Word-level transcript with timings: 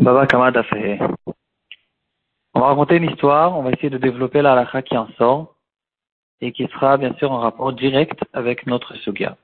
On 0.00 0.04
va 0.04 0.14
raconter 2.54 2.96
une 2.96 3.10
histoire, 3.10 3.58
on 3.58 3.62
va 3.62 3.70
essayer 3.70 3.90
de 3.90 3.98
développer 3.98 4.40
la 4.40 4.52
halakha 4.52 4.80
qui 4.80 4.96
en 4.96 5.08
sort 5.18 5.56
et 6.40 6.52
qui 6.52 6.66
sera 6.68 6.96
bien 6.96 7.12
sûr 7.18 7.30
en 7.30 7.40
rapport 7.40 7.74
direct 7.74 8.18
avec 8.32 8.66
notre 8.66 8.96
sugya. 8.96 9.36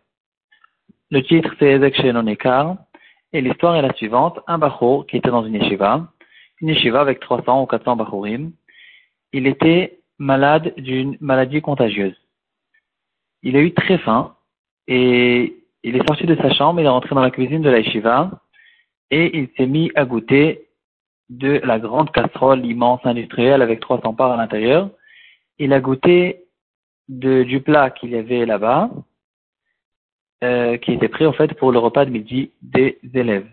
Le 1.11 1.23
titre 1.23 1.51
c'est 1.59 1.73
Ezek 1.73 1.97
Shenon 1.97 2.25
et 3.35 3.41
l'histoire 3.43 3.77
est 3.77 3.83
la 3.83 3.93
suivante. 3.93 4.41
Un 4.47 4.57
bacho 4.57 5.05
qui 5.05 5.19
était 5.19 5.29
dans 5.29 5.45
une 5.45 5.57
yeshiva, 5.57 6.07
une 6.63 6.69
yeshiva 6.69 7.03
avec 7.03 7.21
300 7.21 7.65
ou 7.65 7.67
400 7.67 7.97
bachorim, 7.97 8.53
il 9.35 9.47
était 9.47 10.01
malade 10.19 10.73
d'une 10.79 11.19
maladie 11.21 11.61
contagieuse. 11.61 12.17
Il 13.43 13.57
a 13.57 13.61
eu 13.61 13.75
très 13.75 13.99
faim 13.99 14.35
et 14.89 15.55
il 15.83 15.97
est 15.97 16.07
sorti 16.07 16.25
de 16.25 16.35
sa 16.37 16.51
chambre, 16.55 16.81
il 16.81 16.87
est 16.87 16.89
rentré 16.89 17.15
dans 17.15 17.21
la 17.21 17.31
cuisine 17.31 17.61
de 17.61 17.69
la 17.69 17.81
yeshiva 17.81 18.41
et 19.11 19.39
il 19.39 19.49
s'est 19.57 19.67
mis 19.67 19.91
à 19.95 20.05
goûter 20.05 20.69
de 21.29 21.61
la 21.65 21.79
grande 21.79 22.11
casserole 22.13 22.65
immense 22.65 23.01
industrielle 23.05 23.63
avec 23.63 23.81
300 23.81 24.15
parts 24.15 24.33
à 24.33 24.37
l'intérieur. 24.37 24.91
Il 25.59 25.73
a 25.73 25.81
goûté 25.81 26.45
de, 27.09 27.43
du 27.43 27.61
plat 27.61 27.91
qu'il 27.91 28.11
y 28.11 28.17
avait 28.17 28.47
là-bas, 28.47 28.91
euh, 30.45 30.77
qui 30.77 30.93
était 30.93 31.09
prêt 31.09 31.27
en 31.27 31.33
fait 31.33 31.55
pour 31.55 31.73
le 31.73 31.79
repas 31.79 32.05
de 32.05 32.11
midi 32.11 32.51
des 32.63 32.99
élèves. 33.15 33.49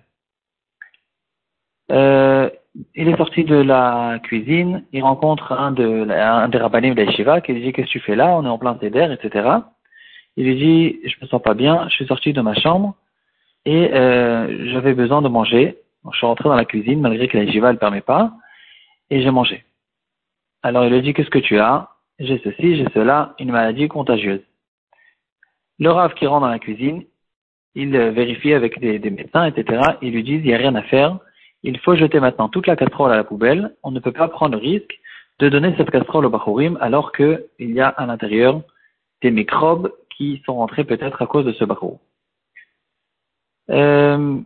Euh, 1.91 2.49
il 2.95 3.07
est 3.07 3.17
sorti 3.17 3.43
de 3.43 3.55
la 3.55 4.19
cuisine, 4.23 4.85
il 4.91 5.03
rencontre 5.03 5.51
un, 5.51 5.71
de, 5.71 6.05
des 6.49 6.57
rabbinim 6.57 6.95
de 6.95 7.09
Shiva 7.11 7.41
qui 7.41 7.53
lui 7.53 7.61
dit 7.61 7.73
Qu'est-ce 7.73 7.87
que 7.87 7.91
tu 7.91 7.99
fais 7.99 8.15
là? 8.15 8.29
On 8.29 8.45
est 8.45 8.49
en 8.49 8.57
plein 8.57 8.73
d'air, 8.73 9.11
etc. 9.11 9.49
Il 10.37 10.45
lui 10.45 10.55
dit 10.55 10.99
Je 11.07 11.15
me 11.21 11.27
sens 11.27 11.41
pas 11.41 11.53
bien, 11.53 11.87
je 11.89 11.95
suis 11.95 12.07
sorti 12.07 12.33
de 12.33 12.41
ma 12.41 12.55
chambre 12.55 12.95
et 13.65 13.93
euh, 13.93 14.71
j'avais 14.71 14.93
besoin 14.93 15.21
de 15.21 15.29
manger. 15.29 15.77
je 16.11 16.17
suis 16.17 16.25
rentré 16.25 16.49
dans 16.49 16.55
la 16.55 16.65
cuisine 16.65 17.01
malgré 17.01 17.27
que 17.27 17.37
la 17.37 17.49
Shiva 17.51 17.71
ne 17.71 17.77
permet 17.77 18.01
pas 18.01 18.33
et 19.09 19.21
j'ai 19.21 19.31
mangé. 19.31 19.63
Alors 20.61 20.85
il 20.85 20.93
lui 20.93 21.01
dit 21.01 21.13
Qu'est-ce 21.13 21.29
que 21.29 21.39
tu 21.39 21.59
as? 21.59 21.89
J'ai 22.19 22.39
ceci, 22.43 22.77
j'ai 22.77 22.87
cela, 22.93 23.35
une 23.39 23.51
maladie 23.51 23.87
contagieuse. 23.87 24.41
Le 25.79 25.89
Rav 25.89 26.13
qui 26.13 26.27
rentre 26.27 26.41
dans 26.41 26.51
la 26.51 26.59
cuisine, 26.59 27.03
il 27.75 27.89
vérifie 27.89 28.53
avec 28.53 28.79
des, 28.79 28.99
médecins, 29.09 29.45
etc. 29.45 29.81
Ils 30.01 30.13
lui 30.13 30.23
disent 30.23 30.41
Il 30.43 30.47
n'y 30.47 30.53
a 30.53 30.57
rien 30.57 30.75
à 30.75 30.83
faire 30.83 31.17
il 31.63 31.79
faut 31.79 31.95
jeter 31.95 32.19
maintenant 32.19 32.49
toute 32.49 32.67
la 32.67 32.75
casserole 32.75 33.11
à 33.11 33.15
la 33.15 33.23
poubelle. 33.23 33.73
On 33.83 33.91
ne 33.91 33.99
peut 33.99 34.11
pas 34.11 34.27
prendre 34.27 34.57
le 34.57 34.61
risque 34.61 34.99
de 35.39 35.49
donner 35.49 35.73
cette 35.77 35.89
casserole 35.89 36.25
au 36.25 36.29
Bachorim 36.29 36.77
alors 36.81 37.11
qu'il 37.13 37.39
y 37.59 37.79
a 37.79 37.87
à 37.87 38.05
l'intérieur 38.05 38.61
des 39.21 39.31
microbes 39.31 39.91
qui 40.15 40.41
sont 40.45 40.55
rentrés 40.55 40.83
peut-être 40.83 41.21
à 41.21 41.25
cause 41.25 41.45
de 41.45 41.53
ce 41.53 41.63
Bachor. 41.63 41.99
Euh, 43.69 44.37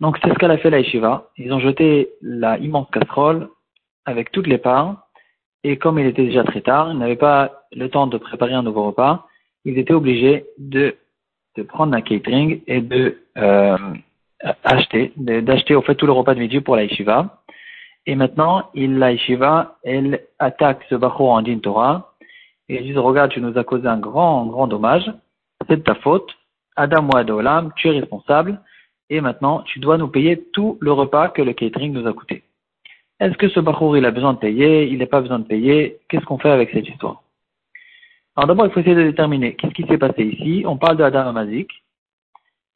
donc 0.00 0.18
c'est 0.22 0.30
ce 0.30 0.34
qu'elle 0.34 0.50
a 0.50 0.58
fait 0.58 0.70
la 0.70 0.80
Yeshiva. 0.80 1.30
Ils 1.36 1.52
ont 1.52 1.60
jeté 1.60 2.10
la 2.22 2.58
immense 2.58 2.88
casserole 2.90 3.48
avec 4.06 4.32
toutes 4.32 4.46
les 4.46 4.58
parts 4.58 5.10
et 5.62 5.76
comme 5.76 5.98
il 5.98 6.06
était 6.06 6.24
déjà 6.24 6.44
très 6.44 6.62
tard, 6.62 6.90
ils 6.90 6.98
n'avaient 6.98 7.16
pas 7.16 7.64
le 7.72 7.88
temps 7.88 8.06
de 8.06 8.16
préparer 8.18 8.54
un 8.54 8.62
nouveau 8.62 8.84
repas, 8.84 9.26
ils 9.64 9.78
étaient 9.78 9.92
obligés 9.92 10.46
de, 10.58 10.96
prendre 11.68 11.94
un 11.94 12.00
catering 12.00 12.62
et 12.66 12.80
de 12.80 13.18
euh, 13.36 13.76
acheter, 14.64 15.12
d'acheter 15.16 15.74
au 15.74 15.82
fait 15.82 15.94
tout 15.94 16.06
le 16.06 16.12
repas 16.12 16.34
de 16.34 16.40
midi 16.40 16.60
pour 16.60 16.76
la 16.76 16.84
yeshiva. 16.84 17.42
Et 18.06 18.14
maintenant, 18.14 18.70
il, 18.72 18.98
la 18.98 19.12
yeshiva, 19.12 19.76
elle 19.84 20.24
attaque 20.38 20.86
ce 20.88 20.94
bachor 20.94 21.32
en 21.32 21.42
din 21.42 21.58
Torah 21.58 22.14
et 22.70 22.76
ils 22.76 22.84
disent, 22.84 22.98
regarde, 22.98 23.30
tu 23.30 23.42
nous 23.42 23.58
as 23.58 23.64
causé 23.64 23.86
un 23.86 23.98
grand, 23.98 24.46
grand 24.46 24.66
dommage, 24.66 25.12
c'est 25.68 25.76
de 25.76 25.82
ta 25.82 25.94
faute, 25.96 26.30
Adam 26.76 27.08
ou 27.08 27.16
Adolam, 27.16 27.72
tu 27.76 27.88
es 27.88 27.98
responsable, 27.98 28.60
et 29.08 29.20
maintenant, 29.20 29.62
tu 29.62 29.80
dois 29.80 29.98
nous 29.98 30.08
payer 30.08 30.44
tout 30.52 30.78
le 30.80 30.92
repas 30.92 31.28
que 31.28 31.42
le 31.42 31.52
catering 31.52 31.92
nous 31.92 32.06
a 32.06 32.12
coûté. 32.12 32.44
Est-ce 33.18 33.36
que 33.36 33.48
ce 33.48 33.60
bachor, 33.60 33.96
il 33.96 34.06
a 34.06 34.10
besoin 34.10 34.34
de 34.34 34.38
payer, 34.38 34.86
il 34.86 34.98
n'a 34.98 35.06
pas 35.06 35.20
besoin 35.20 35.40
de 35.40 35.44
payer, 35.44 35.98
qu'est-ce 36.08 36.24
qu'on 36.24 36.38
fait 36.38 36.50
avec 36.50 36.70
cette 36.70 36.88
histoire? 36.88 37.22
Alors 38.36 38.46
d'abord, 38.46 38.66
il 38.66 38.72
faut 38.72 38.80
essayer 38.80 38.94
de 38.94 39.02
déterminer 39.02 39.54
qu'est-ce 39.56 39.74
qui 39.74 39.86
s'est 39.86 39.98
passé 39.98 40.22
ici. 40.22 40.64
On 40.66 40.76
parle 40.76 40.96
de 40.96 41.04
Adam 41.04 41.26
Amazik, 41.26 41.70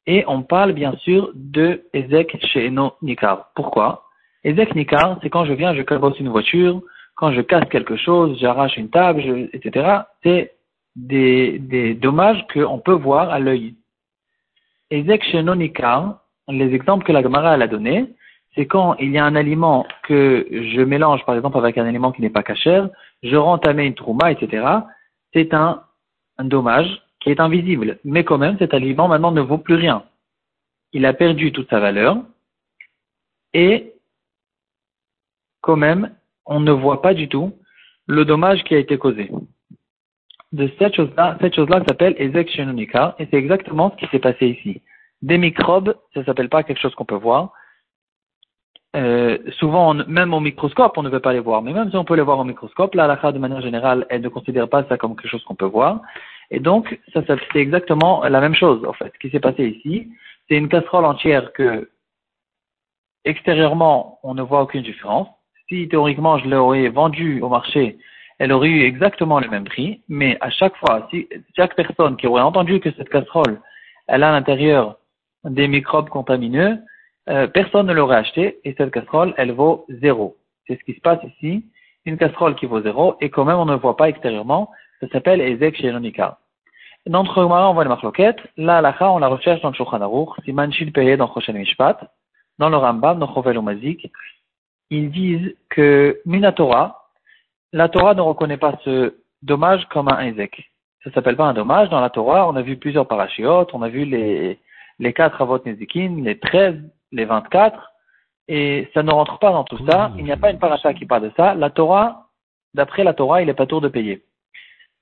et 0.07 0.23
on 0.27 0.43
parle 0.43 0.73
bien 0.73 0.93
sûr 0.97 1.31
de 1.33 1.83
Ezek 1.93 2.37
Sheeno 2.45 2.93
Nikar. 3.01 3.51
Pourquoi? 3.55 4.05
Ezek 4.43 4.75
Nikar, 4.75 5.17
c'est 5.23 5.29
quand 5.29 5.45
je 5.45 5.53
viens, 5.53 5.73
je 5.73 5.81
cabosse 5.81 6.19
une 6.19 6.29
voiture, 6.29 6.81
quand 7.15 7.31
je 7.31 7.41
casse 7.41 7.67
quelque 7.69 7.95
chose, 7.95 8.37
j'arrache 8.39 8.77
une 8.77 8.89
table, 8.89 9.49
etc. 9.53 10.01
C'est 10.21 10.53
des, 10.95 11.59
des 11.59 11.93
dommages 11.93 12.45
qu'on 12.53 12.79
peut 12.79 12.93
voir 12.93 13.29
à 13.29 13.39
l'œil. 13.39 13.75
Les 16.47 16.73
exemples 16.73 17.05
que 17.05 17.11
la 17.11 17.21
Gemara 17.21 17.51
a 17.51 17.67
donné, 17.67 18.13
c'est 18.55 18.65
quand 18.65 18.95
il 18.95 19.11
y 19.11 19.17
a 19.17 19.25
un 19.25 19.35
aliment 19.35 19.85
que 20.03 20.47
je 20.49 20.81
mélange 20.81 21.25
par 21.25 21.35
exemple 21.35 21.57
avec 21.57 21.77
un 21.77 21.85
aliment 21.85 22.11
qui 22.11 22.21
n'est 22.21 22.29
pas 22.29 22.43
cachère, 22.43 22.89
je 23.21 23.35
rentamer 23.35 23.85
une 23.85 23.95
trouma, 23.95 24.31
etc. 24.31 24.65
C'est 25.33 25.53
un 25.53 25.83
dommage 26.39 27.01
qui 27.19 27.31
est 27.31 27.39
invisible. 27.39 27.99
Mais 28.03 28.23
quand 28.23 28.37
même, 28.37 28.57
cet 28.59 28.73
aliment 28.73 29.07
maintenant 29.07 29.31
ne 29.31 29.41
vaut 29.41 29.57
plus 29.57 29.75
rien. 29.75 30.03
Il 30.93 31.05
a 31.05 31.13
perdu 31.13 31.51
toute 31.51 31.69
sa 31.69 31.79
valeur. 31.79 32.17
Et 33.53 33.93
quand 35.61 35.75
même, 35.75 36.15
on 36.45 36.59
ne 36.59 36.71
voit 36.71 37.01
pas 37.01 37.13
du 37.13 37.27
tout 37.27 37.53
le 38.07 38.23
dommage 38.23 38.63
qui 38.63 38.75
a 38.75 38.77
été 38.77 38.97
causé. 38.97 39.31
De 40.55 40.71
cette 40.79 40.95
chose-là, 40.95 41.37
cette 41.41 41.53
chose-là 41.53 41.83
s'appelle 41.85 42.15
Ezek 42.17 42.57
et 42.57 43.27
c'est 43.29 43.37
exactement 43.37 43.91
ce 43.91 43.97
qui 43.97 44.09
s'est 44.09 44.19
passé 44.19 44.47
ici. 44.47 44.81
Des 45.21 45.37
microbes, 45.37 45.97
ça 46.13 46.23
s'appelle 46.23 46.47
pas 46.47 46.63
quelque 46.63 46.79
chose 46.79 46.95
qu'on 46.95 47.03
peut 47.03 47.23
voir. 47.29 47.51
Euh, 48.95 49.37
souvent, 49.59 49.93
même 49.93 50.33
au 50.33 50.39
microscope, 50.39 50.97
on 50.97 51.03
ne 51.03 51.09
veut 51.09 51.19
pas 51.19 51.33
les 51.33 51.41
voir. 51.41 51.61
Mais 51.61 51.73
même 51.73 51.89
si 51.89 51.97
on 51.97 52.05
peut 52.05 52.15
les 52.15 52.21
voir 52.21 52.39
au 52.39 52.45
microscope, 52.45 52.95
la 52.95 53.03
halakha, 53.03 53.33
de 53.33 53.37
manière 53.37 53.59
générale, 53.59 54.05
elle 54.09 54.21
ne 54.21 54.29
considère 54.29 54.69
pas 54.69 54.85
ça 54.85 54.97
comme 54.97 55.17
quelque 55.17 55.27
chose 55.27 55.43
qu'on 55.43 55.55
peut 55.55 55.65
voir. 55.65 55.99
Et 56.51 56.61
donc, 56.61 57.01
ça, 57.11 57.21
c'est 57.27 57.59
exactement 57.59 58.23
la 58.23 58.39
même 58.39 58.55
chose, 58.55 58.85
en 58.87 58.93
fait. 58.93 59.11
Ce 59.13 59.19
qui 59.19 59.29
s'est 59.31 59.41
passé 59.41 59.65
ici, 59.67 60.07
c'est 60.47 60.55
une 60.55 60.69
casserole 60.69 61.03
entière 61.03 61.51
que, 61.51 61.89
extérieurement, 63.25 64.19
on 64.23 64.33
ne 64.33 64.41
voit 64.41 64.61
aucune 64.61 64.83
différence. 64.83 65.27
Si 65.67 65.89
théoriquement 65.89 66.37
je 66.37 66.47
l'aurais 66.47 66.87
vendue 66.87 67.41
au 67.41 67.49
marché, 67.49 67.97
elle 68.39 68.51
aurait 68.51 68.69
eu 68.69 68.83
exactement 68.83 69.39
le 69.39 69.49
même 69.49 69.63
prix, 69.65 70.01
mais 70.09 70.37
à 70.41 70.49
chaque 70.49 70.75
fois, 70.77 71.07
si 71.09 71.27
chaque 71.55 71.75
personne 71.75 72.17
qui 72.17 72.27
aurait 72.27 72.41
entendu 72.41 72.79
que 72.79 72.91
cette 72.91 73.09
casserole, 73.09 73.61
elle 74.07 74.23
a 74.23 74.29
à 74.29 74.31
l'intérieur 74.31 74.97
des 75.43 75.67
microbes 75.67 76.09
contamineux, 76.09 76.77
euh, 77.29 77.47
personne 77.47 77.87
ne 77.87 77.93
l'aurait 77.93 78.17
acheté 78.17 78.59
et 78.63 78.75
cette 78.77 78.91
casserole, 78.91 79.33
elle 79.37 79.51
vaut 79.51 79.85
zéro. 80.01 80.37
C'est 80.67 80.77
ce 80.77 80.83
qui 80.83 80.93
se 80.93 81.01
passe 81.01 81.19
ici. 81.23 81.65
Une 82.05 82.17
casserole 82.17 82.55
qui 82.55 82.65
vaut 82.65 82.81
zéro 82.81 83.15
et 83.21 83.29
quand 83.29 83.45
même 83.45 83.57
on 83.57 83.65
ne 83.65 83.75
voit 83.75 83.97
pas 83.97 84.09
extérieurement 84.09 84.69
ça 84.99 85.07
s'appelle 85.09 85.41
Ezek 85.41 85.75
Shelonika. 85.77 86.39
Dans 87.05 87.23
notre 87.23 87.43
on 87.43 87.73
voit 87.73 87.83
les 87.83 87.89
marloquettes. 87.89 88.39
Là, 88.57 88.81
la 88.81 88.95
on 89.11 89.19
la 89.19 89.27
recherche 89.27 89.61
dans 89.61 89.69
le 89.69 89.75
Shulchan 89.75 90.01
Aruch, 90.01 90.29
Siman 90.43 90.71
Peye 90.71 91.17
dans 91.17 91.31
Choshen 91.31 91.55
Mishpat, 91.55 91.99
dans 92.57 92.69
le 92.69 92.77
Rambam, 92.77 93.19
dans 93.19 93.31
Chovel 93.33 93.61
Mazik. 93.61 94.11
Ils 94.89 95.11
disent 95.11 95.55
que 95.69 96.19
Minatora, 96.25 97.04
la 97.75 97.89
Torah 97.89 98.13
ne 98.13 98.21
reconnaît 98.21 98.55
pas 98.55 98.79
ce 98.85 99.15
dommage 99.41 99.85
comme 99.89 100.07
un 100.07 100.21
Ezek. 100.21 100.71
Ça 101.03 101.11
s'appelle 101.11 101.35
pas 101.35 101.47
un 101.47 101.53
dommage. 101.53 101.89
Dans 101.89 101.99
la 101.99 102.09
Torah, 102.09 102.47
on 102.47 102.55
a 102.55 102.61
vu 102.61 102.77
plusieurs 102.77 103.05
parachiotes, 103.05 103.73
on 103.73 103.81
a 103.81 103.89
vu 103.89 104.05
les, 104.05 104.57
les 104.97 105.11
quatre 105.11 105.41
avot 105.41 105.59
Nezikin, 105.65 106.21
les 106.23 106.39
treize, 106.39 106.81
les 107.11 107.25
vingt-quatre, 107.25 107.91
et 108.47 108.89
ça 108.93 109.03
ne 109.03 109.11
rentre 109.11 109.39
pas 109.39 109.51
dans 109.51 109.65
tout 109.65 109.85
ça. 109.85 110.13
Il 110.17 110.23
n'y 110.23 110.31
a 110.31 110.37
pas 110.37 110.51
une 110.51 110.57
paracha 110.57 110.93
qui 110.93 111.05
parle 111.05 111.23
de 111.23 111.31
ça. 111.35 111.53
La 111.53 111.69
Torah, 111.69 112.29
d'après 112.73 113.03
la 113.03 113.13
Torah, 113.13 113.41
il 113.41 113.47
n'est 113.47 113.53
pas 113.53 113.65
tour 113.65 113.81
de 113.81 113.89
payer. 113.89 114.23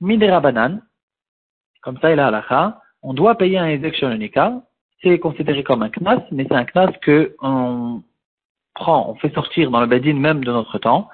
Midera 0.02 0.40
Banan, 0.40 0.82
comme 1.84 2.00
ça 2.00 2.12
il 2.12 2.20
a 2.20 2.28
halakha, 2.28 2.82
on 3.04 3.14
doit 3.14 3.36
payer 3.36 3.60
un 3.60 3.68
Ezek 3.68 4.04
c'est 5.04 5.20
considéré 5.20 5.64
comme 5.64 5.84
un 5.84 5.90
knas, 5.90 6.24
mais 6.32 6.46
c'est 6.50 6.56
un 6.56 6.66
knas 6.66 6.92
que 7.04 7.36
on 7.40 8.02
prend, 8.74 9.12
on 9.12 9.16
fait 9.16 9.34
sortir 9.36 9.70
dans 9.70 9.82
le 9.82 9.86
badin 9.86 10.16
même 10.16 10.44
de 10.44 10.52
notre 10.52 10.80
temps, 10.80 11.10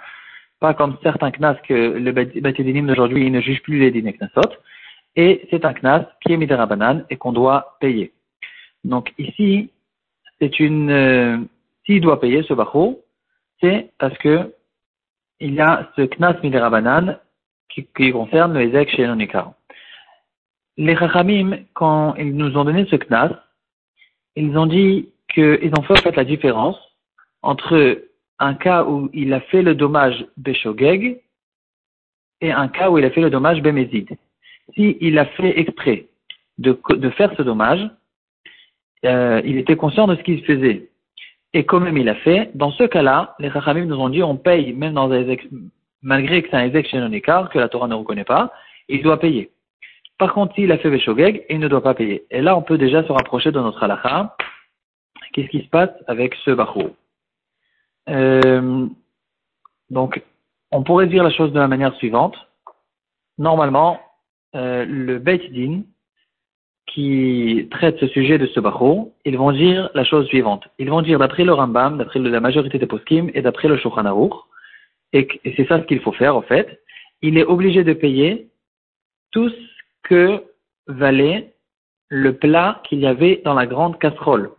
pas 0.59 0.73
comme 0.73 0.97
certains 1.03 1.31
knas 1.31 1.55
que 1.67 1.73
le 1.73 2.11
badinim 2.11 2.87
d'aujourd'hui 2.87 3.29
ne 3.31 3.41
juge 3.41 3.61
plus 3.63 3.79
les 3.79 3.91
din 3.91 4.11
knasot, 4.11 4.51
et 5.15 5.47
c'est 5.49 5.65
un 5.65 5.73
knas 5.73 6.05
qui 6.21 6.33
est 6.33 6.37
midera 6.37 6.65
banan 6.65 7.05
et 7.09 7.17
qu'on 7.17 7.31
doit 7.31 7.77
payer. 7.79 8.13
Donc 8.83 9.13
ici, 9.17 9.71
c'est 10.39 10.59
une, 10.59 10.89
euh, 10.89 11.37
s'il 11.85 12.01
doit 12.01 12.19
payer 12.19 12.43
ce 12.43 12.53
bachou, 12.53 12.99
c'est 13.61 13.91
parce 13.97 14.17
que 14.17 14.53
il 15.39 15.53
y 15.53 15.61
a 15.61 15.89
ce 15.95 16.01
knas 16.01 16.37
midera 16.43 16.69
banan 16.69 17.17
qui, 17.69 18.11
concerne 18.11 18.53
le 18.53 18.61
Ezek 18.61 18.89
chez 18.89 19.07
Nonikar. 19.07 19.53
Les 20.77 20.95
Chachamim, 20.95 21.59
quand 21.73 22.15
ils 22.15 22.35
nous 22.35 22.57
ont 22.57 22.65
donné 22.65 22.85
ce 22.85 22.95
knas, 22.95 23.31
ils 24.35 24.57
ont 24.57 24.65
dit 24.65 25.09
qu'ils 25.33 25.71
ont 25.77 25.83
fait 25.83 25.93
en 25.93 26.01
fait 26.01 26.15
la 26.15 26.25
différence 26.25 26.77
entre 27.41 28.08
un 28.39 28.53
cas 28.53 28.83
où 28.83 29.09
il 29.13 29.33
a 29.33 29.41
fait 29.41 29.61
le 29.61 29.75
dommage 29.75 30.25
Beshogeg 30.37 31.21
et 32.41 32.51
un 32.51 32.67
cas 32.67 32.89
où 32.89 32.97
il 32.97 33.05
a 33.05 33.11
fait 33.11 33.21
le 33.21 33.29
dommage 33.29 33.61
Bemezid. 33.61 34.09
Si 34.75 34.97
il 35.01 35.19
a 35.19 35.25
fait 35.25 35.59
exprès 35.59 36.07
de, 36.57 36.79
de 36.89 37.09
faire 37.11 37.33
ce 37.35 37.41
dommage, 37.41 37.89
euh, 39.05 39.41
il 39.45 39.57
était 39.57 39.75
conscient 39.75 40.07
de 40.07 40.15
ce 40.15 40.23
qu'il 40.23 40.43
faisait. 40.45 40.89
et 41.53 41.65
quand 41.65 41.79
même 41.79 41.97
il 41.97 42.09
a 42.09 42.15
fait, 42.15 42.51
dans 42.53 42.71
ce 42.71 42.83
cas-là, 42.83 43.35
les 43.39 43.49
Chachamim 43.51 43.85
nous 43.85 43.99
ont 43.99 44.09
dit 44.09 44.23
on 44.23 44.37
paye, 44.37 44.73
même 44.73 44.93
dans 44.93 45.09
des 45.09 45.39
malgré 46.01 46.41
que 46.41 46.49
c'est 46.49 46.57
un 46.57 46.65
Ezek 46.65 46.87
chez 46.87 47.21
que 47.21 47.59
la 47.59 47.69
Torah 47.69 47.87
ne 47.87 47.95
reconnaît 47.95 48.23
pas, 48.23 48.53
il 48.87 49.01
doit 49.01 49.19
payer. 49.19 49.51
Par 50.17 50.33
contre, 50.33 50.53
s'il 50.55 50.71
a 50.71 50.77
fait 50.77 50.89
Beshogeg, 50.89 51.45
il 51.49 51.59
ne 51.59 51.67
doit 51.67 51.83
pas 51.83 51.93
payer. 51.93 52.25
Et 52.29 52.41
là, 52.41 52.55
on 52.57 52.61
peut 52.61 52.77
déjà 52.77 53.03
se 53.03 53.11
rapprocher 53.11 53.51
de 53.51 53.59
notre 53.59 53.83
halakha. 53.83 54.35
Qu'est-ce 55.33 55.49
qui 55.49 55.61
se 55.61 55.69
passe 55.69 55.91
avec 56.07 56.35
ce 56.43 56.51
Bachou 56.51 56.89
euh, 58.09 58.87
Donc, 59.89 60.23
on 60.71 60.83
pourrait 60.83 61.07
dire 61.07 61.23
la 61.23 61.31
chose 61.31 61.51
de 61.51 61.59
la 61.59 61.67
manière 61.67 61.95
suivante. 61.95 62.35
Normalement, 63.37 63.99
euh, 64.55 64.85
le 64.85 65.19
Beit 65.19 65.49
Din, 65.51 65.83
qui 66.87 67.67
traite 67.71 67.99
ce 67.99 68.07
sujet 68.07 68.37
de 68.37 68.47
ce 68.47 68.59
Bachou, 68.59 69.13
ils 69.25 69.37
vont 69.37 69.51
dire 69.51 69.89
la 69.93 70.03
chose 70.03 70.25
suivante. 70.27 70.67
Ils 70.79 70.89
vont 70.89 71.01
dire, 71.01 71.19
d'après 71.19 71.43
le 71.43 71.53
Rambam, 71.53 71.97
d'après 71.97 72.19
la 72.19 72.39
majorité 72.39 72.79
des 72.79 72.87
poskim 72.87 73.29
et 73.33 73.41
d'après 73.41 73.67
le 73.67 73.77
Shulchan 73.77 74.05
Aruch, 74.05 74.33
et, 75.13 75.27
c'est 75.55 75.67
ça 75.67 75.79
ce 75.79 75.85
qu'il 75.85 76.01
faut 76.01 76.11
faire 76.11 76.35
en 76.35 76.41
fait, 76.41 76.81
il 77.21 77.37
est 77.37 77.43
obligé 77.43 77.83
de 77.83 77.93
payer 77.93 78.49
tout 79.31 79.49
ce 79.49 79.55
que 80.03 80.43
valait 80.87 81.53
le 82.07 82.35
plat 82.35 82.81
qu'il 82.87 82.99
y 82.99 83.07
avait 83.07 83.41
dans 83.45 83.53
la 83.53 83.67
grande 83.67 83.99
casserole. 83.99 84.51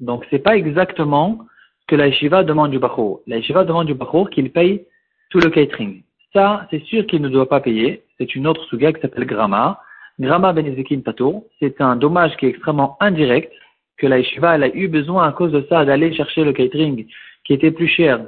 Donc 0.00 0.26
c'est 0.30 0.40
pas 0.40 0.56
exactement 0.56 1.38
que 1.86 1.96
la 1.96 2.08
demande 2.42 2.70
du 2.70 2.78
Bachou. 2.78 3.20
La 3.26 3.40
demande 3.40 3.86
du 3.86 3.94
Bachou 3.94 4.24
qu'il 4.26 4.50
paye 4.50 4.84
tout 5.30 5.40
le 5.40 5.50
catering. 5.50 6.02
Ça, 6.32 6.66
c'est 6.70 6.82
sûr 6.84 7.06
qu'il 7.06 7.22
ne 7.22 7.28
doit 7.28 7.48
pas 7.48 7.60
payer. 7.60 8.02
C'est 8.18 8.34
une 8.34 8.46
autre 8.46 8.64
souga 8.64 8.92
qui 8.92 9.00
s'appelle 9.00 9.26
Grama. 9.26 9.80
Grama 10.18 10.52
Benezekin 10.52 11.00
Patour. 11.00 11.44
C'est 11.60 11.80
un 11.80 11.96
dommage 11.96 12.36
qui 12.36 12.46
est 12.46 12.50
extrêmement 12.50 12.96
indirect 13.00 13.52
que 13.96 14.06
la 14.06 14.16
a 14.16 14.68
eu 14.68 14.88
besoin 14.88 15.28
à 15.28 15.32
cause 15.32 15.52
de 15.52 15.64
ça 15.68 15.84
d'aller 15.84 16.12
chercher 16.14 16.44
le 16.44 16.52
catering 16.52 17.06
qui 17.44 17.52
était 17.52 17.70
plus 17.70 17.88
cher 17.88 18.26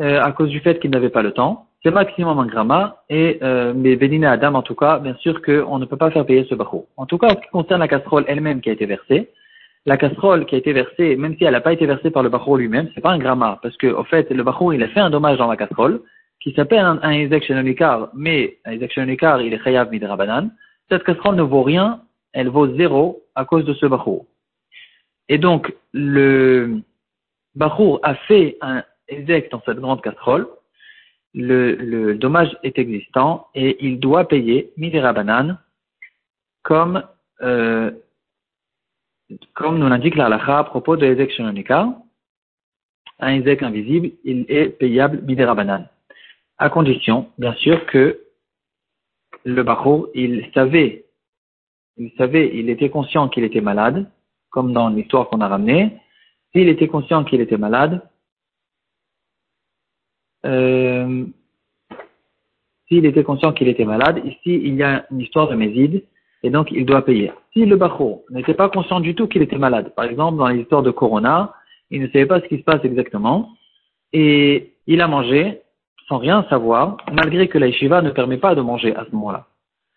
euh, 0.00 0.20
à 0.20 0.32
cause 0.32 0.48
du 0.48 0.60
fait 0.60 0.80
qu'il 0.80 0.90
n'avait 0.90 1.10
pas 1.10 1.22
le 1.22 1.32
temps. 1.32 1.66
C'est 1.82 1.90
maximum 1.90 2.38
un 2.38 2.46
gramma, 2.46 3.02
et 3.10 3.38
euh, 3.42 3.74
mais 3.76 3.94
Bédina 3.94 4.32
Adam 4.32 4.54
en 4.54 4.62
tout 4.62 4.74
cas, 4.74 4.98
bien 4.98 5.14
sûr 5.16 5.42
qu'on 5.42 5.78
ne 5.78 5.84
peut 5.84 5.98
pas 5.98 6.10
faire 6.10 6.24
payer 6.24 6.46
ce 6.48 6.54
barreau. 6.54 6.88
En 6.96 7.04
tout 7.04 7.18
cas, 7.18 7.28
en 7.28 7.30
ce 7.36 7.42
qui 7.42 7.50
concerne 7.52 7.80
la 7.80 7.88
casserole 7.88 8.24
elle-même 8.26 8.60
qui 8.60 8.70
a 8.70 8.72
été 8.72 8.86
versée, 8.86 9.28
la 9.86 9.96
casserole 9.96 10.46
qui 10.46 10.54
a 10.54 10.58
été 10.58 10.72
versée, 10.72 11.16
même 11.16 11.36
si 11.36 11.44
elle 11.44 11.52
n'a 11.52 11.60
pas 11.60 11.72
été 11.72 11.86
versée 11.86 12.10
par 12.10 12.22
le 12.22 12.30
barreau 12.30 12.56
lui-même, 12.56 12.90
c'est 12.94 13.00
pas 13.00 13.12
un 13.12 13.18
gramma, 13.18 13.58
parce 13.62 13.76
que 13.76 13.88
au 13.88 14.04
fait, 14.04 14.30
le 14.30 14.42
barreau 14.42 14.72
il 14.72 14.82
a 14.82 14.88
fait 14.88 15.00
un 15.00 15.10
dommage 15.10 15.38
dans 15.38 15.48
la 15.48 15.56
casserole, 15.56 16.00
qui 16.40 16.52
s'appelle 16.52 16.80
un, 16.80 16.98
un 17.02 17.10
Ezek 17.10 17.50
mais 18.14 18.58
un 18.64 18.72
Ezek 18.72 18.92
il 18.96 19.52
est 19.52 19.62
Chayav 19.62 19.90
Midrabanan. 19.90 20.50
Cette 20.90 21.04
casserole 21.04 21.36
ne 21.36 21.42
vaut 21.42 21.62
rien, 21.62 22.02
elle 22.32 22.48
vaut 22.48 22.74
zéro 22.76 23.22
à 23.34 23.44
cause 23.44 23.64
de 23.64 23.74
ce 23.74 23.86
barreau. 23.86 24.26
Et 25.28 25.38
donc, 25.38 25.74
le 25.92 26.80
barreau 27.54 28.00
a 28.02 28.14
fait 28.14 28.58
un 28.60 28.82
Ezek 29.08 29.50
dans 29.50 29.62
cette 29.64 29.78
grande 29.78 30.02
casserole, 30.02 30.46
le, 31.34 31.74
le, 31.74 32.14
dommage 32.14 32.56
est 32.62 32.78
existant 32.78 33.48
et 33.54 33.84
il 33.84 33.98
doit 33.98 34.28
payer 34.28 34.72
Midera 34.76 35.12
Banane 35.12 35.58
comme, 36.62 37.02
euh, 37.42 37.90
comme 39.54 39.78
nous 39.78 39.88
l'indique 39.88 40.16
l'Alacha 40.16 40.58
à 40.58 40.64
propos 40.64 40.96
de 40.96 41.06
Ezek 41.06 41.30
Shenonika. 41.32 41.96
Un 43.20 43.34
Ezek 43.34 43.62
invisible, 43.62 44.10
il 44.24 44.44
est 44.48 44.68
payable 44.68 45.22
Midera 45.22 45.54
Banane. 45.54 45.88
À 46.58 46.70
condition, 46.70 47.30
bien 47.38 47.54
sûr, 47.54 47.86
que 47.86 48.20
le 49.44 49.62
Bachor, 49.62 50.08
il 50.14 50.50
savait, 50.54 51.06
il 51.96 52.10
savait, 52.16 52.50
il 52.54 52.70
était 52.70 52.90
conscient 52.90 53.28
qu'il 53.28 53.44
était 53.44 53.60
malade, 53.60 54.10
comme 54.50 54.72
dans 54.72 54.88
l'histoire 54.88 55.28
qu'on 55.28 55.40
a 55.40 55.48
ramenée. 55.48 55.98
S'il 56.52 56.68
était 56.68 56.88
conscient 56.88 57.24
qu'il 57.24 57.40
était 57.40 57.56
malade, 57.56 58.02
euh, 60.46 61.26
s'il 62.88 63.06
était 63.06 63.24
conscient 63.24 63.52
qu'il 63.52 63.68
était 63.68 63.84
malade, 63.84 64.22
ici 64.24 64.60
il 64.62 64.74
y 64.76 64.82
a 64.82 65.06
une 65.10 65.20
histoire 65.20 65.48
de 65.48 65.56
méside, 65.56 66.04
et 66.42 66.50
donc 66.50 66.70
il 66.70 66.86
doit 66.86 67.04
payer. 67.04 67.32
Si 67.54 67.64
le 67.64 67.76
Bachou 67.76 68.22
n'était 68.30 68.54
pas 68.54 68.68
conscient 68.68 69.00
du 69.00 69.14
tout 69.14 69.28
qu'il 69.28 69.42
était 69.42 69.58
malade, 69.58 69.94
par 69.94 70.04
exemple 70.04 70.38
dans 70.38 70.48
l'histoire 70.48 70.82
de 70.82 70.90
Corona, 70.90 71.54
il 71.90 72.02
ne 72.02 72.08
savait 72.08 72.26
pas 72.26 72.40
ce 72.40 72.46
qui 72.46 72.58
se 72.58 72.64
passe 72.64 72.84
exactement, 72.84 73.50
et 74.12 74.72
il 74.86 75.00
a 75.00 75.08
mangé 75.08 75.60
sans 76.08 76.18
rien 76.18 76.44
savoir, 76.50 76.98
malgré 77.12 77.48
que 77.48 77.58
la 77.58 77.68
ne 77.68 78.10
permet 78.10 78.36
pas 78.36 78.54
de 78.54 78.60
manger 78.60 78.94
à 78.94 79.06
ce 79.06 79.14
moment-là. 79.14 79.46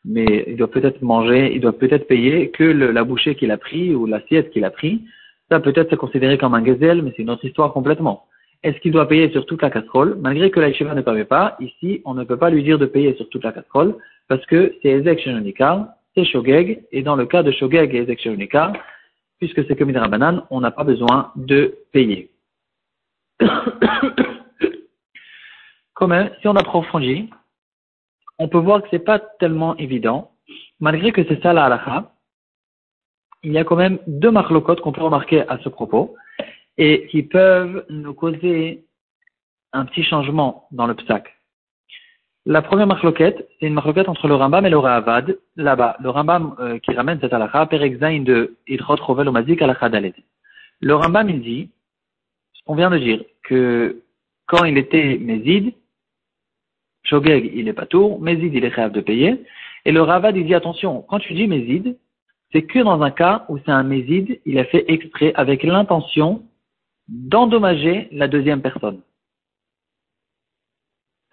Mais 0.06 0.46
il 0.48 0.56
doit 0.56 0.72
peut-être 0.72 1.02
manger, 1.02 1.54
il 1.54 1.60
doit 1.60 1.78
peut-être 1.78 2.08
payer 2.08 2.50
que 2.52 2.64
la 2.64 3.04
bouchée 3.04 3.36
qu'il 3.36 3.52
a 3.52 3.58
pris 3.58 3.94
ou 3.94 4.06
l'assiette 4.06 4.52
qu'il 4.52 4.64
a 4.64 4.70
pris. 4.70 5.04
Ça 5.50 5.60
peut-être 5.60 5.90
se 5.90 5.96
considérer 5.96 6.38
comme 6.38 6.54
un 6.54 6.62
gazelle, 6.62 7.02
mais 7.02 7.12
c'est 7.16 7.24
une 7.24 7.30
autre 7.30 7.44
histoire 7.44 7.74
complètement 7.74 8.28
est-ce 8.64 8.80
qu'il 8.80 8.92
doit 8.92 9.08
payer 9.08 9.30
sur 9.32 9.46
toute 9.46 9.62
la 9.62 9.70
casserole? 9.70 10.18
Malgré 10.20 10.50
que 10.50 10.60
la 10.60 10.70
ne 10.70 11.02
permet 11.02 11.26
pas, 11.26 11.58
ici, 11.60 12.02
on 12.06 12.14
ne 12.14 12.24
peut 12.24 12.38
pas 12.38 12.50
lui 12.50 12.64
dire 12.64 12.80
de 12.80 12.86
payer 12.86 13.16
sur 13.16 13.30
toute 13.30 13.44
la 13.44 13.52
casserole, 13.52 13.96
parce 14.28 14.46
que 14.46 14.76
c'est 14.82 14.90
Ezek 14.90 15.20
Shenonikar, 15.20 15.88
c'est 16.18 16.26
Shogeg, 16.26 16.84
et 16.92 17.04
dans 17.04 17.16
le 17.16 17.28
cas 17.28 17.44
de 17.44 17.52
Shogeg 17.52 17.94
et 17.94 18.00
Ezek 18.00 18.28
puisque 19.38 19.64
c'est 19.68 19.76
comme 19.76 19.96
Rabanan, 19.96 20.48
on 20.50 20.62
n'a 20.62 20.72
pas 20.72 20.84
besoin 20.84 21.32
de 21.36 21.78
payer. 21.92 22.32
Quand 25.94 26.08
même, 26.08 26.32
si 26.42 26.48
on 26.48 26.56
approfondit, 26.56 27.30
on 28.40 28.48
peut 28.48 28.58
voir 28.58 28.82
que 28.82 28.88
c'est 28.90 29.06
pas 29.06 29.20
tellement 29.20 29.78
évident, 29.78 30.32
malgré 30.80 31.12
que 31.12 31.24
c'est 31.28 31.40
ça 31.44 31.54
la 31.54 31.66
halakha, 31.66 32.12
il 33.44 33.52
y 33.52 33.60
a 33.60 33.64
quand 33.64 33.76
même 33.76 34.00
deux 34.08 34.32
marlocotes 34.32 34.82
qu'on 34.82 34.92
peut 34.92 35.04
remarquer 35.04 35.48
à 35.48 35.60
ce 35.60 35.70
propos 35.70 36.16
et 36.78 37.06
qui 37.08 37.22
peuvent 37.24 37.86
nous 37.90 38.16
causer 38.16 38.86
un 39.74 39.86
petit 39.86 40.04
changement 40.04 40.68
dans 40.72 40.88
le 40.88 40.96
psaque. 40.96 41.37
La 42.50 42.62
première 42.62 42.88
marloquette, 42.88 43.46
c'est 43.60 43.68
une 43.68 43.74
marloquette 43.74 44.08
entre 44.08 44.30
le 44.30 44.36
Rambam 44.36 44.66
et 44.66 44.70
le 44.70 44.78
Ravad. 44.78 45.38
Là-bas, 45.58 45.98
le 46.00 46.10
Rambam 46.10 46.56
euh, 46.60 46.80
qui 46.80 46.94
ramène 46.94 47.20
cette 47.20 47.34
halakha, 47.34 47.66
Perexain 47.66 48.22
de 48.22 48.56
Idrot 48.68 48.96
Rovel 48.96 49.28
Omazik 49.28 49.62
halakha 49.62 49.90
Dalet. 49.90 50.14
Le 50.80 50.96
Rambam, 50.96 51.30
il 51.30 51.42
dit, 51.42 51.72
on 52.66 52.76
vient 52.76 52.90
de 52.90 53.00
dire 53.00 53.22
que 53.44 54.02
quand 54.46 54.64
il 54.64 54.78
était 54.78 55.18
Mézid, 55.18 55.74
Shogeg, 57.04 57.52
il 57.54 57.68
est 57.68 57.74
pas 57.74 57.86
tour, 57.86 58.22
Mézid, 58.22 58.54
il 58.54 58.64
est 58.64 58.70
capable 58.70 58.96
de 58.96 59.02
payer. 59.02 59.44
Et 59.84 59.92
le 59.92 60.02
Ravad, 60.02 60.38
il 60.38 60.46
dit, 60.46 60.56
attention, 60.56 61.02
quand 61.02 61.20
tu 61.20 61.34
dis 61.34 61.50
Mézid, 61.50 61.98
c'est 62.54 62.64
que 62.64 62.80
dans 62.80 63.02
un 63.02 63.12
cas 63.12 63.44
où 63.50 63.58
c'est 63.58 63.72
un 63.72 63.84
Mézid, 63.84 64.40
il 64.46 64.58
a 64.58 64.64
fait 64.64 64.86
exprès 64.88 65.34
avec 65.36 65.64
l'intention 65.64 66.46
d'endommager 67.10 68.08
la 68.14 68.30
deuxième 68.30 68.62
personne. 68.62 69.02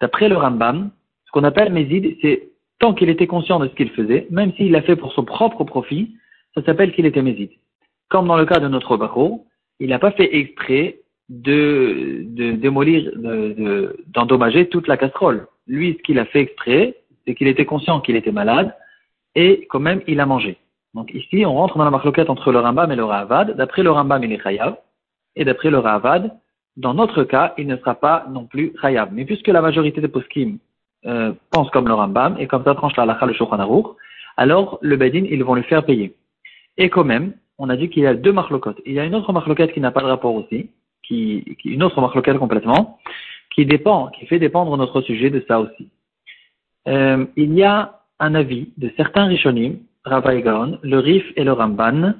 D'après 0.01 0.27
le 0.27 0.35
Rambam, 0.35 0.91
qu'on 1.35 1.43
appelle 1.43 1.73
Mézid, 1.73 2.15
c'est 2.21 2.47
tant 2.79 2.93
qu'il 2.93 3.09
était 3.09 3.27
conscient 3.27 3.59
de 3.59 3.67
ce 3.67 3.75
qu'il 3.75 3.89
faisait, 3.89 4.25
même 4.29 4.53
s'il 4.53 4.71
l'a 4.71 4.81
fait 4.81 4.95
pour 4.95 5.11
son 5.11 5.25
propre 5.25 5.65
profit, 5.65 6.15
ça 6.53 6.63
s'appelle 6.63 6.93
qu'il 6.93 7.05
était 7.05 7.21
Mézid. 7.21 7.49
Comme 8.09 8.27
dans 8.27 8.37
le 8.37 8.45
cas 8.45 8.59
de 8.59 8.69
notre 8.69 8.95
barreau, 8.95 9.45
il 9.81 9.89
n'a 9.89 9.99
pas 9.99 10.11
fait 10.11 10.33
exprès 10.33 10.99
de, 11.27 12.23
démolir, 12.55 13.11
d'endommager 14.07 14.69
toute 14.69 14.87
la 14.87 14.95
casserole. 14.95 15.47
Lui, 15.67 15.95
ce 15.97 16.03
qu'il 16.03 16.19
a 16.19 16.25
fait 16.25 16.39
exprès, 16.39 16.95
c'est 17.27 17.35
qu'il 17.35 17.47
était 17.47 17.65
conscient 17.65 17.99
qu'il 17.99 18.15
était 18.15 18.31
malade, 18.31 18.73
et 19.35 19.67
quand 19.69 19.81
même, 19.81 20.01
il 20.07 20.21
a 20.21 20.25
mangé. 20.25 20.55
Donc 20.93 21.13
ici, 21.13 21.45
on 21.45 21.55
rentre 21.55 21.77
dans 21.77 21.83
la 21.83 21.91
marloquette 21.91 22.29
entre 22.29 22.53
le 22.53 22.59
Rambam 22.59 22.89
et 22.93 22.95
le 22.95 23.03
Ravad. 23.03 23.57
D'après 23.57 23.83
le 23.83 23.91
Rambam, 23.91 24.23
il 24.23 24.31
est 24.31 24.41
chayav. 24.41 24.77
Et 25.35 25.43
d'après 25.43 25.69
le 25.69 25.79
Ravad, 25.79 26.31
dans 26.77 26.93
notre 26.93 27.25
cas, 27.25 27.53
il 27.57 27.67
ne 27.67 27.75
sera 27.75 27.95
pas 27.95 28.25
non 28.29 28.45
plus 28.45 28.71
Khayab. 28.81 29.09
Mais 29.11 29.25
puisque 29.25 29.49
la 29.49 29.61
majorité 29.61 29.99
des 29.99 30.07
poskim 30.07 30.59
euh, 31.05 31.33
pensent 31.51 31.69
comme 31.71 31.87
le 31.87 31.93
Rambam, 31.93 32.35
et 32.39 32.47
comme 32.47 32.63
ça 32.63 32.75
tranche 32.75 32.95
la 32.97 33.05
le 33.05 33.33
Shulchan 33.33 33.95
alors 34.37 34.79
le 34.81 34.97
Bedin, 34.97 35.25
ils 35.29 35.43
vont 35.43 35.55
lui 35.55 35.63
faire 35.63 35.85
payer. 35.85 36.15
Et 36.77 36.89
quand 36.89 37.03
même, 37.03 37.33
on 37.57 37.69
a 37.69 37.77
dit 37.77 37.89
qu'il 37.89 38.03
y 38.03 38.07
a 38.07 38.13
deux 38.13 38.33
marloquettes. 38.33 38.81
Il 38.85 38.93
y 38.93 38.99
a 38.99 39.05
une 39.05 39.15
autre 39.15 39.31
marloquette 39.31 39.73
qui 39.73 39.79
n'a 39.79 39.91
pas 39.91 40.01
de 40.01 40.07
rapport 40.07 40.35
aussi, 40.35 40.69
qui, 41.03 41.57
une 41.63 41.83
autre 41.83 42.01
marloquette 42.01 42.37
complètement, 42.37 42.99
qui 43.53 43.65
dépend, 43.65 44.07
qui 44.07 44.25
fait 44.25 44.39
dépendre 44.39 44.75
notre 44.75 45.01
sujet 45.01 45.29
de 45.29 45.43
ça 45.47 45.59
aussi. 45.59 45.89
Euh, 46.87 47.25
il 47.35 47.53
y 47.53 47.63
a 47.63 48.01
un 48.19 48.35
avis 48.35 48.69
de 48.77 48.91
certains 48.97 49.25
Rishonim, 49.25 49.77
Rabbi 50.03 50.43
le 50.83 50.99
Rif 50.99 51.25
et 51.35 51.43
le 51.43 51.53
Ramban, 51.53 52.13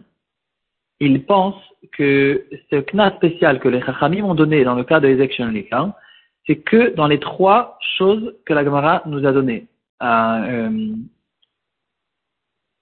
ils 1.00 1.24
pensent 1.25 1.62
que 1.92 2.46
ce 2.72 2.77
knas 2.77 3.12
spécial 3.18 3.60
que 3.60 3.68
les 3.68 3.82
Chachamim 3.82 4.24
ont 4.24 4.34
donné 4.34 4.63
dans 4.63 4.75
le 4.75 4.84
cas 4.84 5.00
de 5.00 5.08
Ezek 5.08 5.39
hein, 5.72 5.94
c'est 6.48 6.58
que 6.58 6.96
dans 6.96 7.08
les 7.08 7.20
trois 7.20 7.78
choses 7.98 8.36
que 8.46 8.54
la 8.54 8.64
Gemara 8.64 9.02
nous 9.06 9.25
a 9.25 9.32
données. 9.32 9.68
À, 10.00 10.44
euh, 10.44 10.96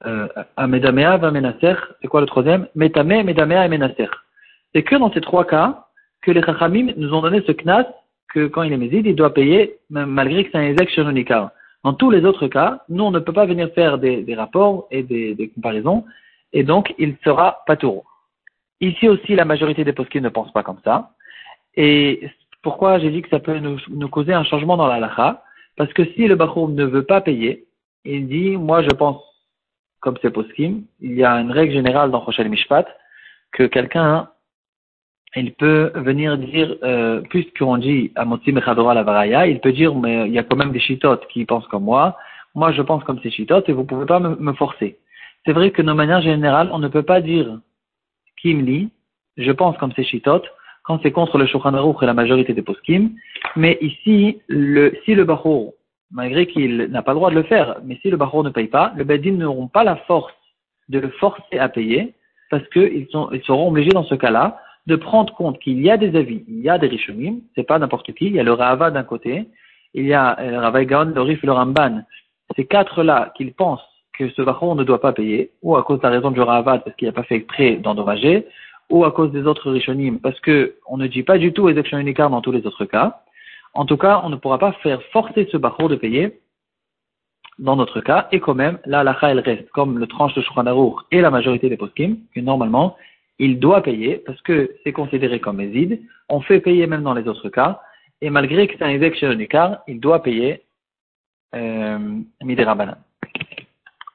euh, 0.06 0.28
à 0.58 0.68
Medamea, 0.68 1.18
Vamenaser, 1.18 1.76
c'est 2.02 2.08
quoi 2.08 2.22
le 2.22 2.28
troisième? 2.28 2.68
Metame, 2.76 3.24
Medamea 3.24 3.66
et 3.66 3.70
Menaser. 3.70 4.10
C'est 4.74 4.84
que 4.84 4.96
dans 4.96 5.12
ces 5.14 5.22
trois 5.22 5.46
cas 5.46 5.86
que 6.22 6.32
les 6.32 6.42
Chachamim 6.42 6.94
nous 6.98 7.14
ont 7.14 7.22
donné 7.22 7.42
ce 7.46 7.52
knas 7.52 7.86
que 8.34 8.48
quand 8.48 8.64
il 8.64 8.74
est 8.74 8.78
méside, 8.78 9.06
il 9.06 9.16
doit 9.16 9.34
payer, 9.34 9.78
malgré 9.90 10.44
que 10.44 10.50
c'est 10.52 10.58
un 10.58 10.64
Ezek 10.64 11.00
Dans 11.84 11.94
tous 11.94 12.10
les 12.10 12.26
autres 12.26 12.48
cas, 12.48 12.82
nous, 12.90 13.04
on 13.04 13.12
ne 13.12 13.20
peut 13.20 13.34
pas 13.34 13.46
venir 13.46 13.70
faire 13.74 14.00
des, 14.00 14.26
rapports 14.36 14.88
et 14.90 15.04
des, 15.04 15.52
comparaisons, 15.54 16.04
et 16.52 16.64
donc 16.64 16.94
il 16.98 17.16
sera 17.24 17.60
patour. 17.68 18.06
Ici 18.82 19.08
aussi, 19.08 19.36
la 19.36 19.46
majorité 19.46 19.84
des 19.84 19.94
poskim 19.94 20.24
ne 20.24 20.30
pensent 20.30 20.52
pas 20.52 20.64
comme 20.64 20.80
ça. 20.84 21.12
Et 21.76 22.28
pourquoi 22.64 22.98
j'ai 22.98 23.12
dit 23.12 23.22
que 23.22 23.30
ça 23.30 23.40
peut 23.40 23.60
nous, 23.60 24.10
causer 24.10 24.34
un 24.34 24.44
changement 24.44 24.78
dans 24.78 24.88
la 24.88 25.00
lacha 25.00 25.44
Parce 25.76 25.94
que 25.94 26.06
si 26.14 26.28
le 26.28 26.36
Bachour 26.36 26.70
ne 26.70 26.86
veut 26.86 27.04
pas 27.04 27.22
payer, 27.22 27.66
il 28.06 28.28
dit, 28.28 28.58
moi 28.58 28.82
je 28.82 28.90
pense 28.90 29.22
comme 30.00 30.18
c'est 30.22 30.32
poskim, 30.32 30.84
il 31.00 31.14
y 31.14 31.24
a 31.24 31.34
une 31.40 31.52
règle 31.52 31.74
générale 31.74 32.12
dans 32.12 32.20
Rochelle 32.20 32.50
Mishpat, 32.50 32.86
que 33.54 33.64
quelqu'un, 33.64 34.30
il 35.34 35.54
peut 35.54 35.94
venir 35.96 36.38
dire, 36.38 36.76
euh, 36.84 37.22
puisqu'on 37.30 37.78
dit 37.78 38.12
à 38.16 38.26
Motsi 38.26 38.52
Mechadora 38.52 38.94
la 38.94 39.04
Varaya, 39.04 39.48
il 39.48 39.62
peut 39.62 39.72
dire, 39.72 39.96
mais 39.96 40.28
il 40.28 40.34
y 40.34 40.40
a 40.40 40.44
quand 40.44 40.58
même 40.58 40.74
des 40.74 40.82
chitotes 40.82 41.26
qui 41.30 41.46
pensent 41.46 41.68
comme 41.68 41.86
moi, 41.86 42.18
moi 42.54 42.74
je 42.74 42.82
pense 42.82 43.02
comme 43.06 43.22
ces 43.22 43.32
chitotes 43.32 43.70
et 43.70 43.72
vous 43.72 43.86
pouvez 43.86 44.06
pas 44.06 44.20
me, 44.20 44.36
me 44.36 44.54
forcer. 44.54 45.00
C'est 45.46 45.54
vrai 45.54 45.72
que 45.72 45.82
de 45.82 45.92
manière 45.94 46.22
générale, 46.22 46.70
on 46.74 46.80
ne 46.80 46.90
peut 46.90 47.04
pas 47.04 47.22
dire 47.22 47.60
Kimli, 48.42 48.90
je 49.38 49.52
pense 49.52 49.78
comme 49.78 49.94
ces 49.94 50.04
chitotes, 50.04 50.50
quand 50.84 51.00
c'est 51.02 51.12
contre 51.12 51.38
le 51.38 51.46
Shulchan 51.46 51.74
et 52.02 52.06
la 52.06 52.14
majorité 52.14 52.54
des 52.54 52.62
poskim, 52.62 53.12
mais 53.56 53.78
ici, 53.82 54.40
si 55.06 55.16
le 55.16 55.24
Bachour, 55.24 55.74
malgré 56.12 56.46
qu'il 56.46 56.88
n'a 56.92 57.02
pas 57.02 57.14
le 57.14 57.18
droit 57.18 57.30
de 57.30 57.36
le 57.36 57.44
faire, 57.44 57.78
mais 57.84 57.98
si 58.02 58.10
le 58.10 58.18
Bachour 58.18 58.44
ne 58.44 58.50
paye 58.50 58.68
pas, 58.68 58.94
le 58.96 59.04
Bedin 59.04 59.34
n'auront 59.34 59.68
pas 59.68 59.84
la 59.84 59.96
force 59.96 60.34
de 60.90 61.00
le 61.00 61.10
forcer 61.10 61.58
à 61.58 61.70
payer, 61.70 62.14
parce 62.52 62.68
qu'ils 62.70 63.08
ils 63.32 63.44
seront 63.44 63.70
obligés 63.70 63.92
dans 63.92 64.04
ce 64.04 64.16
cas-là 64.16 64.60
de 64.86 64.98
prendre 64.98 65.34
compte 65.34 65.60
qu'il 65.60 65.82
y 65.82 65.90
a 65.90 65.96
des 65.96 66.16
avis, 66.18 66.44
il 66.48 66.60
y 66.60 66.70
a 66.70 66.78
des 66.78 66.88
Rishonim, 66.88 67.40
c'est 67.56 67.64
pas 67.64 67.80
n'importe 67.80 68.12
qui, 68.14 68.26
il 68.26 68.34
y 68.34 68.40
a 68.40 68.44
le 68.44 68.52
Rava 68.52 68.92
d'un 68.92 69.04
côté, 69.04 69.46
il 69.94 70.06
y 70.06 70.14
a 70.14 70.38
le 70.42 70.58
Rava 70.58 70.84
Gaon, 70.84 71.14
le 71.16 71.22
Rif 71.22 71.42
le 71.44 71.54
Ramban. 71.54 72.04
Ces 72.58 72.66
quatre-là 72.66 73.32
qu'ils 73.38 73.54
pensent 73.54 73.88
que 74.18 74.30
ce 74.32 74.42
Bachour 74.42 74.76
ne 74.76 74.84
doit 74.84 75.00
pas 75.00 75.14
payer, 75.14 75.52
ou 75.62 75.78
à 75.78 75.84
cause 75.84 76.00
de 76.00 76.04
la 76.04 76.10
raison 76.10 76.32
du 76.32 76.42
Rava, 76.42 76.80
parce 76.80 76.96
qu'il 76.98 77.08
n'a 77.08 77.14
pas 77.14 77.24
fait 77.24 77.36
exprès 77.36 77.78
d'endommager, 77.78 78.46
ou 78.90 79.06
à 79.06 79.12
cause 79.12 79.32
des 79.32 79.44
autres 79.44 79.72
Rishonim, 79.72 80.20
parce 80.20 80.40
que 80.40 80.76
on 80.88 80.98
ne 80.98 81.08
dit 81.08 81.24
pas 81.24 81.38
du 81.38 81.54
tout 81.54 81.70
exception 81.70 81.98
unicard 81.98 82.30
dans 82.30 82.42
tous 82.42 82.52
les 82.52 82.66
autres 82.66 82.86
cas. 82.86 83.22
En 83.74 83.86
tout 83.86 83.98
cas, 83.98 84.22
on 84.24 84.30
ne 84.30 84.36
pourra 84.36 84.60
pas 84.60 84.74
faire 84.84 85.02
forcer 85.12 85.48
ce 85.52 85.58
Bachour 85.58 85.90
de 85.90 85.96
payer 85.96 86.40
dans 87.60 87.76
notre 87.76 88.02
cas, 88.02 88.28
et 88.32 88.40
quand 88.40 88.56
même, 88.56 88.80
là, 88.86 89.04
la 89.04 89.18
elle 89.24 89.40
reste 89.40 89.70
comme 89.70 90.00
le 90.00 90.08
tranche 90.08 90.34
de 90.34 90.42
Shuranarour 90.42 91.06
et 91.12 91.22
la 91.22 91.30
majorité 91.30 91.70
des 91.70 91.78
poskim, 91.78 92.18
que 92.34 92.40
normalement, 92.40 92.98
il 93.40 93.60
doit 93.60 93.82
payer, 93.82 94.18
parce 94.26 94.42
que 94.42 94.76
c'est 94.84 94.92
considéré 94.92 95.40
comme 95.40 95.60
Ezid, 95.60 96.02
on 96.30 96.42
fait 96.42 96.60
payer 96.60 96.88
même 96.88 97.04
dans 97.04 97.14
les 97.14 97.28
autres 97.28 97.50
cas, 97.50 97.82
et 98.22 98.30
malgré 98.30 98.68
que 98.68 98.76
c'est 98.78 98.84
un 98.84 98.90
ézec 98.90 99.16
chez 99.16 99.28
il 99.88 100.00
doit 100.00 100.24
payer 100.24 100.64
euh, 101.56 102.20
Midera 102.42 102.76